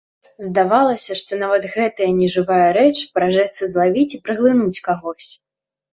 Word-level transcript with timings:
Здавалася, 0.45 1.17
што 1.19 1.37
нават 1.43 1.67
гэтая 1.75 2.09
нежывая 2.21 2.67
рэч 2.79 2.97
пражэцца 3.19 3.69
злавіць 3.75 4.11
і 4.19 4.21
праглынуць 4.29 4.83
кагось. 4.89 5.29